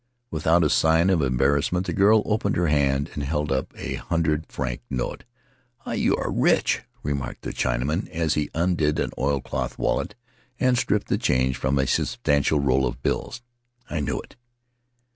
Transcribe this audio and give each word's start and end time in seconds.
Without 0.31 0.63
a 0.63 0.69
sign 0.71 1.11
of 1.11 1.21
embarrassment 1.21 1.85
the 1.85 1.93
girl 1.93 2.23
opened 2.25 2.55
her 2.55 2.69
hand 2.69 3.11
and 3.13 3.21
held 3.21 3.51
up 3.51 3.71
a 3.77 3.93
hundred 3.93 4.47
franc 4.51 4.81
note. 4.89 5.25
"Ah, 5.85 5.91
you 5.91 6.15
are 6.17 6.31
rich," 6.31 6.81
remarked 7.03 7.43
the 7.43 7.53
Chinaman, 7.53 8.09
as 8.09 8.33
he 8.33 8.49
undid 8.55 8.97
an 8.97 9.11
oil 9.19 9.41
cloth 9.41 9.77
wallet 9.77 10.15
and 10.59 10.75
stripped 10.75 11.07
the 11.07 11.19
change 11.19 11.55
from 11.55 11.77
a 11.77 11.85
substantial 11.85 12.59
roll 12.59 12.87
of 12.87 13.03
bills. 13.03 13.43
"I 13.91 13.99
knew 13.99 14.19
it. 14.19 14.35